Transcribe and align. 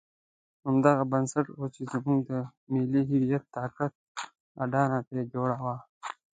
همدغه 0.65 1.03
بنسټ 1.11 1.45
وو 1.51 1.67
چې 1.75 1.81
زموږ 1.93 2.19
د 2.29 2.31
ملي 2.71 3.01
هویت 3.09 3.43
طاقت 3.55 3.93
اډانه 4.63 4.99
ترې 5.07 5.23
جوړه 5.33 5.57
وه. 5.65 5.75